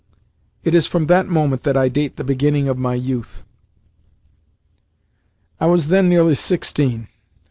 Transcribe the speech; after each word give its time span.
It 0.63 0.73
is 0.73 0.87
from 0.87 1.05
that 1.05 1.27
moment 1.27 1.61
that 1.61 1.77
I 1.77 1.87
date 1.87 2.15
the 2.15 2.23
beginning 2.23 2.67
of 2.67 2.79
my 2.79 2.95
youth. 2.95 3.43
I 5.59 5.67
was 5.67 5.89
then 5.89 6.09
nearly 6.09 6.33
sixteen. 6.33 7.07